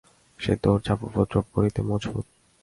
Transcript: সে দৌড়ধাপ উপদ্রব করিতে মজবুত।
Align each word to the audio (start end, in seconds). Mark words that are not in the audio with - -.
সে 0.39 0.53
দৌড়ধাপ 0.63 0.99
উপদ্রব 1.03 1.45
করিতে 1.53 1.79
মজবুত। 1.83 2.25